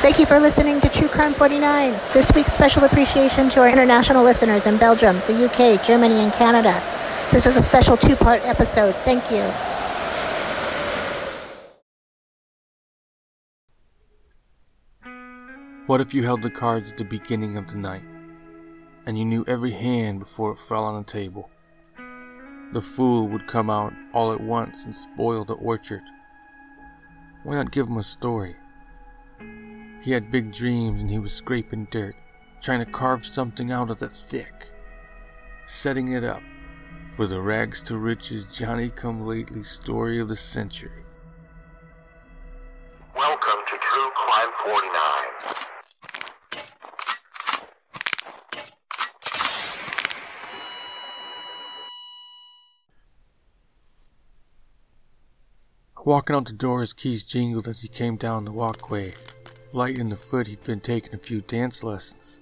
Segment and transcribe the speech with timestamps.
[0.00, 1.92] Thank you for listening to True Crime 49.
[2.14, 6.82] This week's special appreciation to our international listeners in Belgium, the UK, Germany, and Canada.
[7.30, 8.94] This is a special two part episode.
[9.04, 9.42] Thank you.
[15.84, 18.04] What if you held the cards at the beginning of the night,
[19.04, 21.50] and you knew every hand before it fell on the table?
[22.72, 26.00] The fool would come out all at once and spoil the orchard.
[27.42, 28.56] Why not give him a story?
[30.02, 32.16] He had big dreams and he was scraping dirt,
[32.62, 34.70] trying to carve something out of the thick,
[35.66, 36.42] setting it up
[37.14, 41.04] for the rags to riches Johnny come lately story of the century.
[43.14, 44.86] Welcome to True Crime 49.
[56.06, 59.12] Walking out the door, his keys jingled as he came down the walkway.
[59.72, 62.40] Light in the foot, he'd been taking a few dance lessons.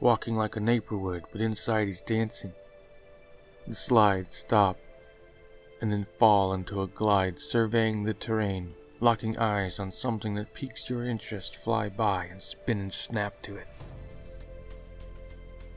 [0.00, 2.54] Walking like a neighbor would, but inside he's dancing.
[3.66, 4.78] The slide, stop,
[5.82, 10.88] and then fall into a glide, surveying the terrain, locking eyes on something that piques
[10.88, 13.68] your interest, fly by and spin and snap to it.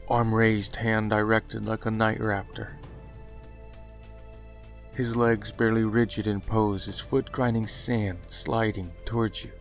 [0.08, 2.76] Arm raised, hand directed like a night raptor.
[4.94, 9.52] His legs barely rigid in pose, his foot grinding sand, sliding towards you.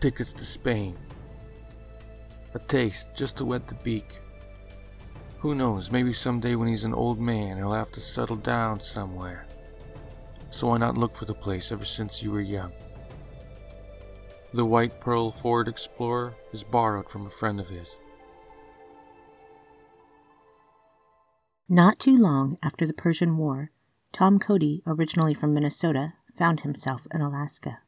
[0.00, 0.96] Tickets to Spain.
[2.54, 4.20] A taste just to wet the beak.
[5.38, 9.46] Who knows, maybe someday when he's an old man, he'll have to settle down somewhere.
[10.50, 12.72] So why not look for the place ever since you were young?
[14.54, 17.96] The white pearl Ford Explorer is borrowed from a friend of his.
[21.68, 23.72] Not too long after the Persian War,
[24.12, 27.80] Tom Cody, originally from Minnesota, found himself in Alaska.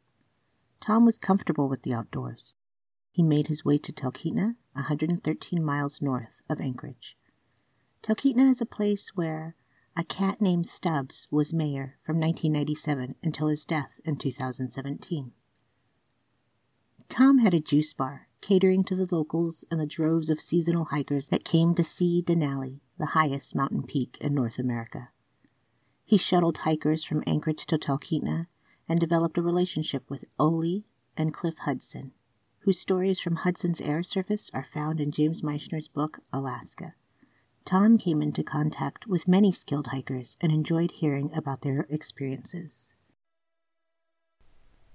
[0.81, 2.57] Tom was comfortable with the outdoors.
[3.11, 7.17] He made his way to Talkeetna, 113 miles north of Anchorage.
[8.03, 9.57] Talkeetna is a place where
[9.97, 15.33] a cat named Stubbs was mayor from 1997 until his death in 2017.
[17.09, 21.29] Tom had a juice bar, catering to the locals and the droves of seasonal hikers
[21.29, 25.11] that came to see Denali, the highest mountain peak in North America.
[26.05, 28.47] He shuttled hikers from Anchorage to Talkeetna
[28.91, 30.83] and developed a relationship with Ole
[31.17, 32.11] and Cliff Hudson,
[32.63, 36.95] whose stories from Hudson's air service are found in James Michener's book Alaska.
[37.65, 42.93] Tom came into contact with many skilled hikers and enjoyed hearing about their experiences.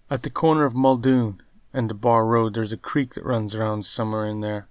[0.10, 1.42] At the corner of Muldoon
[1.72, 4.68] and DeBarr Road, there's a creek that runs around somewhere in there.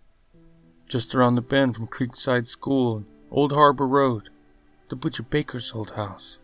[0.87, 4.29] Just around the bend from Creekside School Old Harbor Road,
[4.91, 6.39] the Butcher Baker's old house.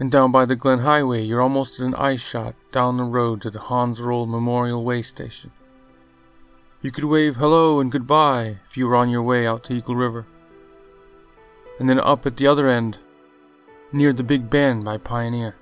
[0.00, 3.42] And down by the Glenn Highway, you're almost at an eye shot down the road
[3.42, 5.50] to the Hans Roll Memorial Way Station.
[6.80, 9.96] You could wave hello and goodbye if you were on your way out to Eagle
[9.96, 10.24] River.
[11.80, 12.98] And then up at the other end,
[13.92, 15.56] near the Big Bend by Pioneer.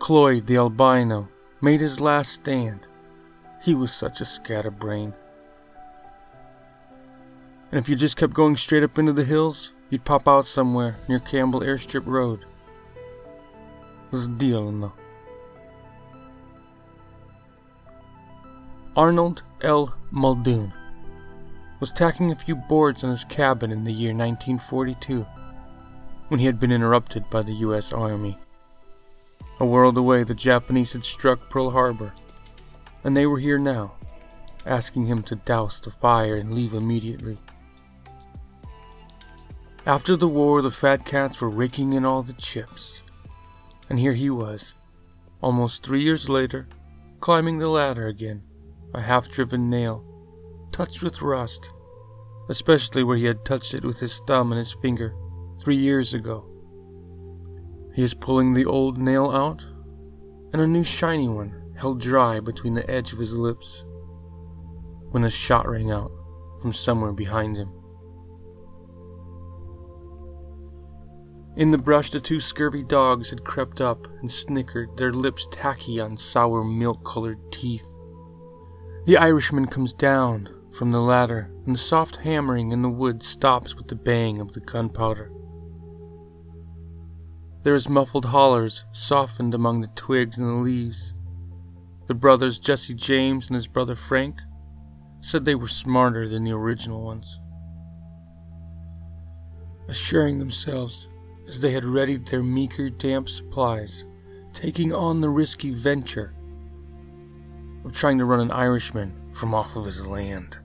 [0.00, 1.28] Cloyd the albino
[1.60, 2.88] made his last stand.
[3.62, 5.14] He was such a scatterbrain.
[7.70, 10.96] And if you just kept going straight up into the hills, you'd pop out somewhere
[11.08, 12.44] near Campbell Airstrip Road
[14.11, 14.91] Сделано.
[18.95, 19.93] Arnold L.
[20.09, 20.73] Muldoon
[21.79, 25.25] was tacking a few boards on his cabin in the year 1942
[26.29, 27.93] when he had been interrupted by the U.S.
[27.93, 28.37] Army.
[29.59, 32.13] A world away, the Japanese had struck Pearl Harbor,
[33.03, 33.93] and they were here now,
[34.65, 37.37] asking him to douse the fire and leave immediately.
[39.85, 43.00] After the war, the fat cats were raking in all the chips.
[43.92, 44.74] And here he was,
[45.42, 46.66] almost three years later,
[47.20, 48.42] climbing the ladder again,
[48.94, 50.02] a half driven nail,
[50.72, 51.74] touched with rust,
[52.48, 55.14] especially where he had touched it with his thumb and his finger
[55.60, 56.48] three years ago.
[57.94, 59.66] He is pulling the old nail out,
[60.54, 63.84] and a new shiny one held dry between the edge of his lips,
[65.10, 66.10] when a shot rang out
[66.62, 67.70] from somewhere behind him.
[71.54, 76.00] In the brush, the two scurvy dogs had crept up and snickered, their lips tacky
[76.00, 77.86] on sour milk colored teeth.
[79.04, 83.76] The Irishman comes down from the ladder, and the soft hammering in the wood stops
[83.76, 85.30] with the bang of the gunpowder.
[87.64, 91.12] There is muffled hollers softened among the twigs and the leaves.
[92.08, 94.40] The brothers Jesse James and his brother Frank
[95.20, 97.38] said they were smarter than the original ones.
[99.88, 101.08] Assuring themselves
[101.52, 104.06] as they had readied their meager, damp supplies,
[104.54, 106.32] taking on the risky venture
[107.84, 110.58] of trying to run an Irishman from off of his land.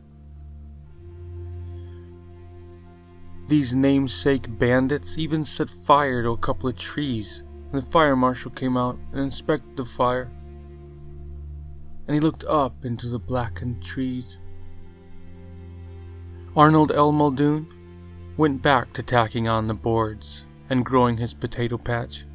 [3.50, 8.52] These namesake bandits even set fire to a couple of trees, and the fire marshal
[8.52, 10.32] came out and inspected the fire.
[12.08, 14.38] And he looked up into the blackened trees.
[16.56, 17.12] Arnold L.
[17.12, 17.68] Muldoon
[18.38, 22.26] went back to tacking on the boards and growing his potato patch.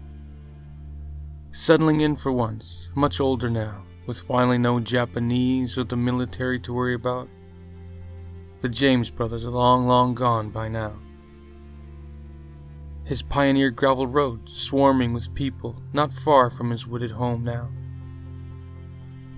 [1.50, 6.72] Settling in for once, much older now, with finally no Japanese or the military to
[6.72, 7.28] worry about.
[8.60, 10.94] The James brothers are long, long gone by now.
[13.04, 17.70] His pioneer gravel road swarming with people not far from his wooded home now.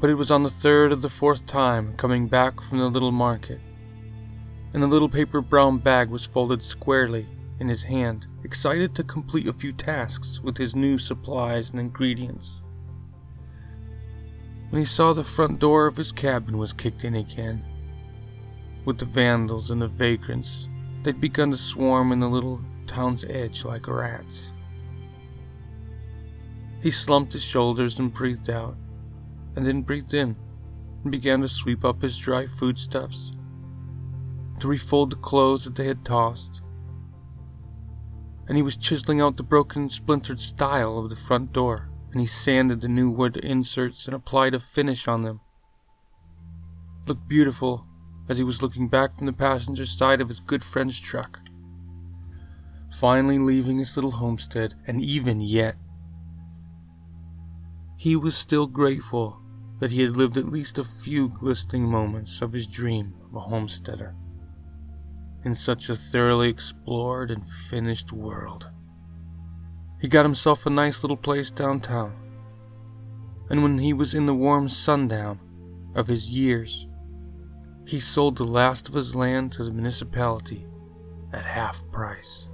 [0.00, 3.12] But it was on the third or the fourth time coming back from the little
[3.12, 3.61] market,
[4.73, 7.26] and the little paper brown bag was folded squarely
[7.64, 12.62] in his hand, excited to complete a few tasks with his new supplies and ingredients.
[14.69, 17.64] When he saw the front door of his cabin was kicked in again,
[18.84, 20.69] with the vandals and the vagrants,
[21.02, 24.52] they'd begun to swarm in the little town's edge like rats.
[26.82, 28.76] He slumped his shoulders and breathed out,
[29.56, 30.37] and then breathed in,
[31.02, 33.32] and began to sweep up his dry foodstuffs,
[34.61, 36.61] to refold the clothes that they had tossed,
[38.46, 42.26] and he was chiseling out the broken splintered stile of the front door, and he
[42.26, 45.41] sanded the new wood inserts and applied a finish on them.
[47.02, 47.87] It looked beautiful
[48.29, 51.41] as he was looking back from the passenger side of his good friend's truck.
[52.99, 55.76] Finally leaving his little homestead, and even yet,
[57.97, 59.40] he was still grateful
[59.81, 63.40] that he had lived at least a few glistening moments of his dream of a
[63.40, 64.14] homesteader
[65.44, 68.70] in such a thoroughly explored and finished world.
[70.00, 72.14] He got himself a nice little place downtown,
[73.50, 75.41] and when he was in the warm sundown
[75.94, 76.88] of his years,
[77.87, 80.67] he sold the last of his land to the municipality
[81.32, 82.49] at half price.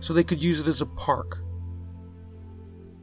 [0.00, 1.38] So they could use it as a park.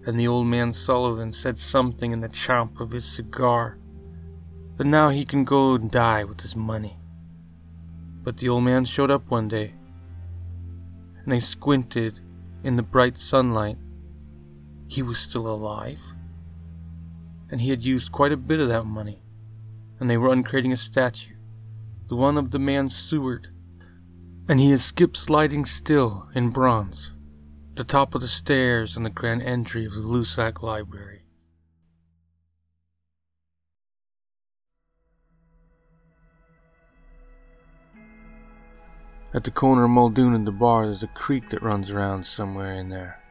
[0.05, 3.77] And the old man Sullivan said something in the chomp of his cigar
[4.77, 6.99] that now he can go and die with his money.
[8.29, 9.73] But the old man showed up one day,
[11.23, 12.19] and they squinted
[12.63, 13.79] in the bright sunlight.
[14.87, 16.13] He was still alive,
[17.49, 19.23] and he had used quite a bit of that money,
[19.99, 21.33] and they were uncrating a statue,
[22.07, 23.47] the one of the man Seward,
[24.47, 27.13] and he is skip sliding still in bronze,
[27.73, 31.19] the top of the stairs in the grand entry of the Loussac Library.
[39.31, 42.73] At the corner of Muldoon and the bar, there's a creek that runs around somewhere
[42.73, 43.21] in there.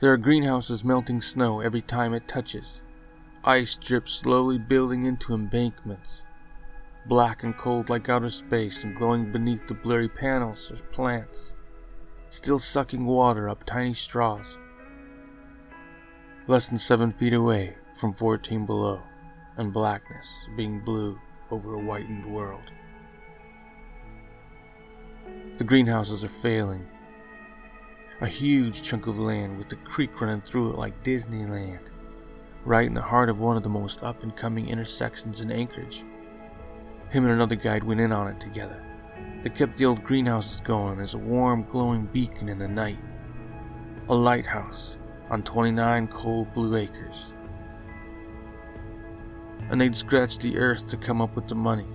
[0.00, 2.80] There are greenhouses melting snow every time it touches.
[3.44, 6.22] Ice drips slowly building into embankments.
[7.04, 11.52] Black and cold like outer space, and glowing beneath the blurry panels are plants,
[12.30, 14.56] still sucking water up tiny straws.
[16.46, 19.02] Less than seven feet away from 14 below,
[19.58, 21.20] and blackness being blue
[21.50, 22.72] over a whitened world.
[25.58, 26.86] The greenhouses are failing.
[28.20, 31.90] A huge chunk of land with the creek running through it like Disneyland,
[32.64, 36.04] right in the heart of one of the most up and coming intersections in Anchorage.
[37.10, 38.80] Him and another guide went in on it together.
[39.42, 42.98] They kept the old greenhouses going as a warm, glowing beacon in the night.
[44.08, 44.96] A lighthouse
[45.28, 47.32] on 29 cold blue acres.
[49.70, 51.88] And they'd scratch the earth to come up with the money.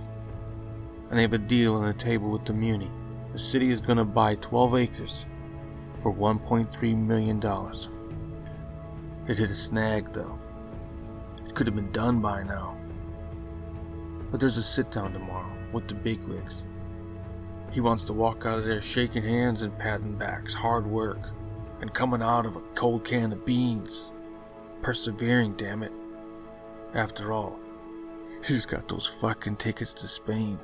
[1.08, 2.90] And they have a deal on the table with the Muni
[3.34, 5.26] the city is going to buy 12 acres
[5.96, 7.42] for $1.3 million.
[9.26, 10.38] It hit a snag, though.
[11.44, 12.76] It could have been done by now.
[14.30, 16.64] But there's a sit down tomorrow with the bigwigs.
[17.72, 21.30] He wants to walk out of there shaking hands and patting backs, hard work,
[21.80, 24.12] and coming out of a cold can of beans.
[24.80, 25.92] Persevering, damn it.
[26.94, 27.58] After all,
[28.46, 30.60] he's got those fucking tickets to Spain.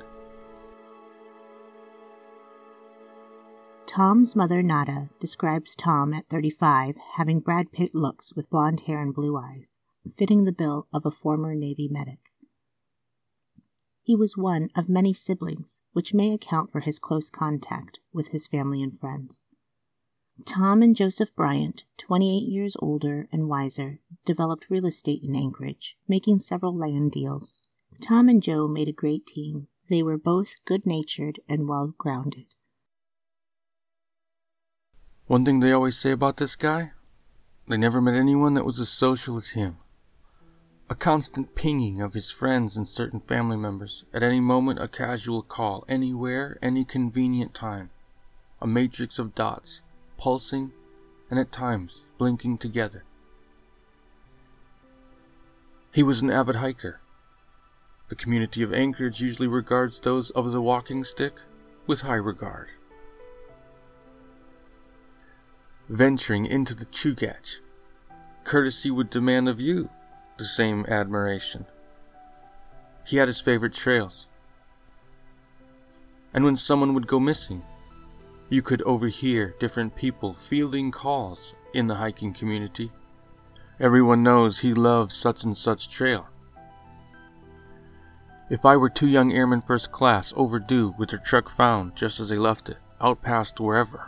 [3.93, 9.13] Tom's mother, Nada, describes Tom at 35 having Brad Pitt looks with blonde hair and
[9.13, 9.75] blue eyes,
[10.15, 12.31] fitting the bill of a former Navy medic.
[14.01, 18.47] He was one of many siblings, which may account for his close contact with his
[18.47, 19.43] family and friends.
[20.45, 26.39] Tom and Joseph Bryant, 28 years older and wiser, developed real estate in Anchorage, making
[26.39, 27.61] several land deals.
[28.01, 29.67] Tom and Joe made a great team.
[29.89, 32.45] They were both good natured and well grounded.
[35.31, 36.91] One thing they always say about this guy
[37.65, 39.77] they never met anyone that was as social as him.
[40.89, 45.41] A constant pinging of his friends and certain family members, at any moment a casual
[45.41, 47.91] call, anywhere, any convenient time.
[48.61, 49.83] A matrix of dots,
[50.17, 50.73] pulsing
[51.29, 53.05] and at times blinking together.
[55.93, 56.99] He was an avid hiker.
[58.09, 61.39] The community of Anchorage usually regards those of the walking stick
[61.87, 62.67] with high regard.
[65.91, 67.59] Venturing into the Chugach,
[68.45, 69.89] courtesy would demand of you
[70.37, 71.65] the same admiration.
[73.05, 74.29] He had his favorite trails.
[76.33, 77.63] And when someone would go missing,
[78.47, 82.89] you could overhear different people fielding calls in the hiking community.
[83.77, 86.29] Everyone knows he loves such and such trail.
[88.49, 92.29] If I were two young airmen first class overdue with their truck found just as
[92.29, 94.07] they left it, out past wherever,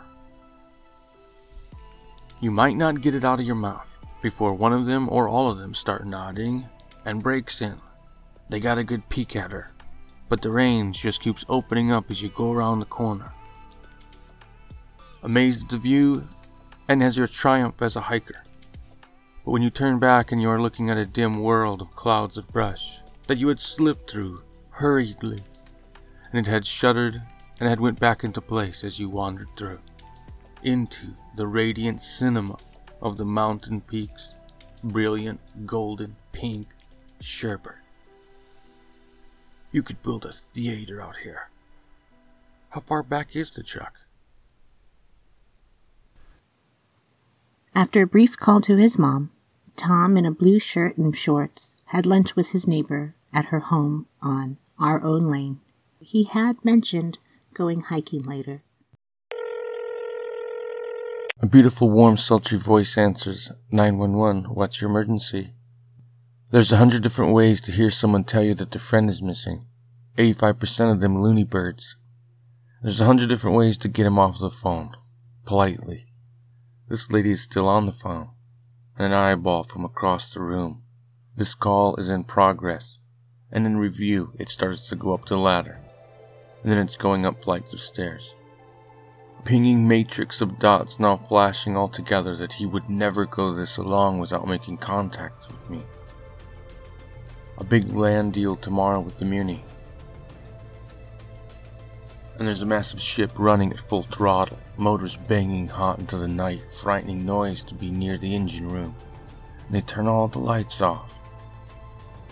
[2.44, 5.50] you might not get it out of your mouth before one of them or all
[5.50, 6.68] of them start nodding
[7.06, 7.80] and breaks in.
[8.50, 9.70] They got a good peek at her,
[10.28, 13.32] but the range just keeps opening up as you go around the corner.
[15.22, 16.28] Amazed at the view
[16.86, 18.42] and as your triumph as a hiker.
[19.42, 22.36] But when you turn back and you are looking at a dim world of clouds
[22.36, 25.40] of brush that you had slipped through hurriedly,
[26.30, 27.22] and it had shuddered
[27.58, 29.78] and had went back into place as you wandered through,
[30.64, 32.56] into the radiant cinema
[33.00, 34.34] of the mountain peaks,
[34.82, 36.68] brilliant golden pink
[37.20, 37.74] sherbet.
[39.70, 41.50] You could build a theater out here.
[42.70, 44.00] How far back is the truck?
[47.74, 49.30] After a brief call to his mom,
[49.76, 54.06] Tom, in a blue shirt and shorts, had lunch with his neighbor at her home
[54.22, 55.60] on our own lane.
[56.00, 57.18] He had mentioned
[57.52, 58.62] going hiking later.
[61.42, 64.54] A beautiful, warm, sultry voice answers 911.
[64.54, 65.52] What's your emergency?
[66.52, 69.66] There's a hundred different ways to hear someone tell you that their friend is missing.
[70.16, 71.96] 85% of them loony birds.
[72.82, 74.94] There's a hundred different ways to get him off the phone.
[75.44, 76.06] Politely.
[76.88, 78.30] This lady is still on the phone.
[78.96, 80.84] An eyeball from across the room.
[81.34, 83.00] This call is in progress.
[83.50, 85.80] And in review, it starts to go up the ladder.
[86.62, 88.36] And then it's going up flights of stairs.
[89.44, 94.18] Pinging matrix of dots now flashing all together that he would never go this long
[94.18, 95.82] without making contact with me.
[97.58, 99.64] A big land deal tomorrow with the Muni
[102.38, 106.72] and there's a massive ship running at full throttle, motors banging hot into the night,
[106.72, 108.96] frightening noise to be near the engine room.
[109.66, 111.14] And they turn all the lights off.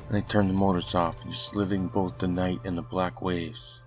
[0.09, 3.81] And they turn the motors off, just living both the night and the black waves.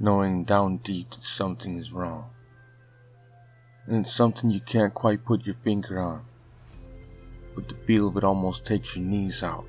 [0.00, 2.30] Knowing down deep that something is wrong.
[3.86, 6.24] And it's something you can't quite put your finger on.
[7.54, 9.66] But the feel of it almost takes your knees out.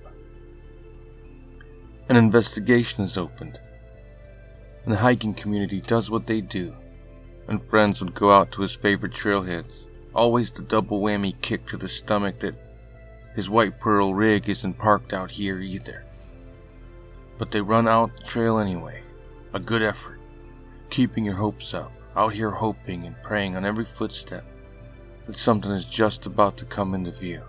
[2.08, 3.60] An investigation is opened
[4.90, 6.76] and the hiking community does what they do.
[7.48, 9.86] And friends would go out to his favorite trailheads.
[10.16, 12.56] Always the double whammy kick to the stomach that
[13.36, 16.06] his white pearl rig isn't parked out here either.
[17.38, 19.02] But they run out the trail anyway.
[19.54, 20.19] A good effort.
[20.90, 21.92] Keeping your hopes up.
[22.16, 24.46] Out here hoping and praying on every footstep
[25.28, 27.44] that something is just about to come into view.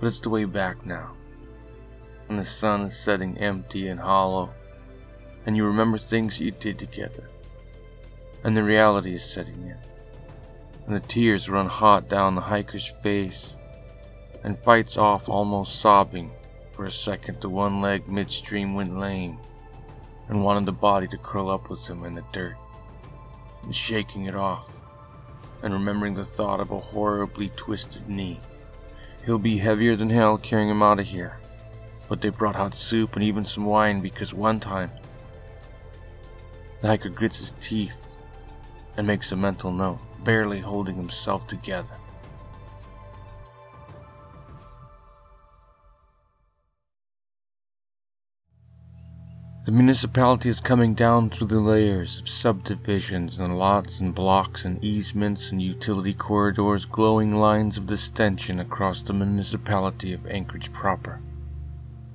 [0.00, 1.12] But it's the way back now.
[2.28, 4.50] And the sun is setting empty and hollow
[5.48, 7.30] and you remember things you did together.
[8.44, 9.78] And the reality is setting in.
[10.86, 13.56] And the tears run hot down the hiker's face,
[14.44, 16.32] and fights off almost sobbing.
[16.72, 19.38] For a second, the one leg midstream went lame,
[20.28, 22.56] and wanted the body to curl up with him in the dirt,
[23.62, 24.80] and shaking it off,
[25.62, 28.40] and remembering the thought of a horribly twisted knee.
[29.24, 31.38] He'll be heavier than hell carrying him out of here.
[32.08, 34.90] But they brought hot soup and even some wine because one time
[36.80, 38.16] the hiker grits his teeth
[38.96, 41.96] and makes a mental note, barely holding himself together.
[49.68, 54.82] The municipality is coming down through the layers of subdivisions and lots and blocks and
[54.82, 61.20] easements and utility corridors, glowing lines of distension across the municipality of Anchorage proper.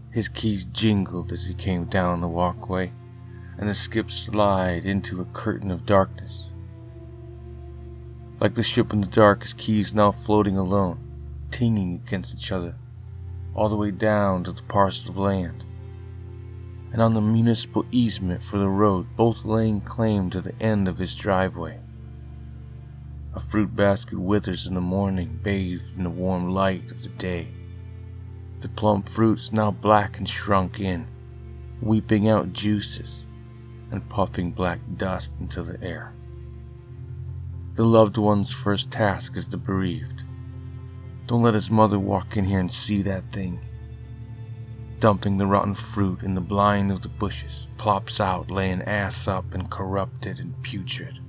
[0.10, 2.92] His keys jingled as he came down the walkway
[3.60, 6.50] and the skip slid into a curtain of darkness.
[8.40, 10.98] Like the ship in the dark, his keys now floating alone,
[11.52, 12.74] tinging against each other,
[13.54, 15.64] all the way down to the parcel of land.
[16.94, 21.00] And on the municipal easement for the road, both laying claim to the end of
[21.00, 21.80] his driveway.
[23.34, 27.48] A fruit basket withers in the morning, bathed in the warm light of the day.
[28.60, 31.08] The plump fruits now black and shrunk in,
[31.82, 33.26] weeping out juices
[33.92, 36.14] and puffing black dust into the air.
[37.74, 40.24] The loved one's first task is the bereaved.
[41.26, 43.60] Don't let his mother walk in here and see that thing.
[45.04, 49.54] Dumping the rotten fruit in the blind of the bushes, plops out, laying ass up
[49.54, 51.20] and corrupted and putrid.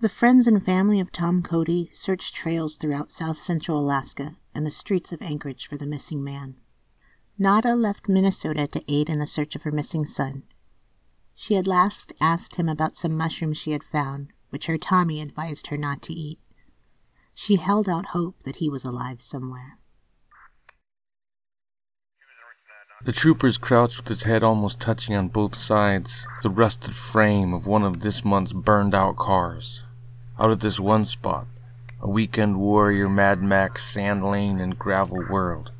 [0.00, 4.70] The friends and family of Tom Cody searched trails throughout south central Alaska and the
[4.70, 6.56] streets of Anchorage for the missing man.
[7.38, 10.42] Nada left Minnesota to aid in the search of her missing son.
[11.34, 15.68] She had last asked him about some mushrooms she had found, which her Tommy advised
[15.68, 16.38] her not to eat.
[17.34, 19.78] She held out hope that he was alive somewhere.
[23.04, 27.66] The troopers crouched with his head almost touching on both sides the rusted frame of
[27.66, 29.82] one of this month's burned out cars.
[30.38, 31.46] Out at this one spot,
[32.00, 35.72] a weekend warrior Mad Max sand lane and gravel world.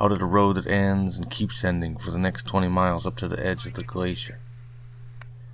[0.00, 3.16] Out at a road that ends and keeps ending for the next 20 miles up
[3.16, 4.38] to the edge of the glacier.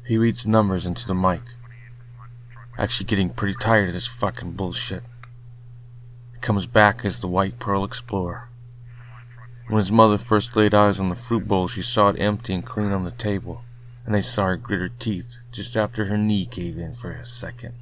[0.07, 1.43] He reads numbers into the mic.
[2.79, 5.03] Actually getting pretty tired of this fucking bullshit.
[6.33, 8.49] He comes back as the White Pearl Explorer.
[9.67, 12.65] When his mother first laid eyes on the fruit bowl, she saw it empty and
[12.65, 13.65] clean on the table,
[14.07, 17.25] and they saw her grit her teeth just after her knee gave in for a
[17.25, 17.75] second.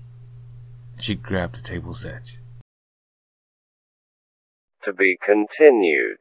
[0.99, 2.41] She grabbed the table's edge.
[4.85, 6.19] To be continued.